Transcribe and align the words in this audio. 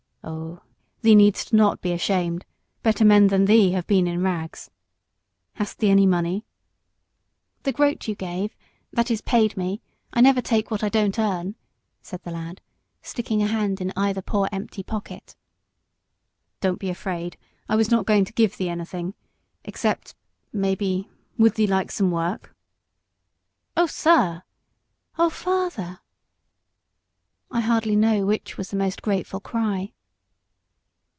"Oh, 0.23 0.61
thee 1.01 1.15
need'st 1.15 1.51
not 1.51 1.81
be 1.81 1.91
ashamed; 1.93 2.45
better 2.83 3.03
men 3.03 3.27
than 3.27 3.45
thee 3.45 3.71
have 3.71 3.87
been 3.87 4.05
in 4.05 4.21
rags. 4.21 4.69
Hast 5.53 5.79
thee 5.79 5.89
any 5.89 6.05
money?" 6.05 6.45
"The 7.63 7.71
groat 7.71 8.07
you 8.07 8.13
gave, 8.13 8.55
that 8.93 9.09
is, 9.09 9.19
paid 9.21 9.57
me; 9.57 9.81
I 10.13 10.21
never 10.21 10.39
take 10.39 10.69
what 10.69 10.83
I 10.83 10.89
don't 10.89 11.17
earn," 11.17 11.55
said 12.03 12.21
the 12.21 12.29
lad, 12.29 12.61
sticking 13.01 13.41
a 13.41 13.47
hand 13.47 13.81
in 13.81 13.91
either 13.97 14.21
poor 14.21 14.47
empty 14.51 14.83
pocket. 14.83 15.35
"Don't 16.59 16.79
be 16.79 16.91
afraid 16.91 17.35
I 17.67 17.75
was 17.75 17.89
not 17.89 18.05
going 18.05 18.25
to 18.25 18.33
give 18.33 18.57
thee 18.57 18.69
anything 18.69 19.15
except, 19.65 20.13
maybe 20.53 21.09
Would 21.39 21.55
thee 21.55 21.65
like 21.65 21.91
some 21.91 22.11
work?" 22.11 22.55
"O 23.75 23.87
sir!" 23.87 24.43
"O 25.17 25.31
father!" 25.31 25.99
I 27.49 27.61
hardly 27.61 27.95
know 27.95 28.23
which 28.27 28.55
was 28.55 28.69
the 28.69 28.77
most 28.77 29.01
grateful 29.01 29.39
cry. 29.39 29.93